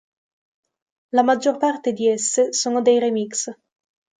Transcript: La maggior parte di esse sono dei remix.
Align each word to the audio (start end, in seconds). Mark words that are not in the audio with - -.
La 1.09 1.21
maggior 1.21 1.57
parte 1.59 1.91
di 1.93 2.07
esse 2.09 2.53
sono 2.53 2.81
dei 2.81 2.97
remix. 2.97 3.55